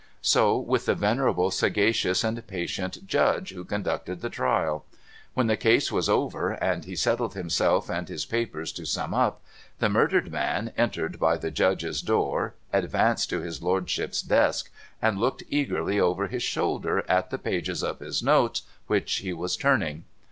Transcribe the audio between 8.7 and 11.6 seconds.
to sum up, the murdered man, entering by the